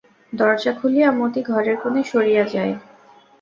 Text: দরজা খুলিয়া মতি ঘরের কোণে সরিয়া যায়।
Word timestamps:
দরজা 0.33 0.71
খুলিয়া 0.79 1.09
মতি 1.11 1.41
ঘরের 1.49 1.75
কোণে 1.81 2.01
সরিয়া 2.03 2.43
যায়। 2.53 2.73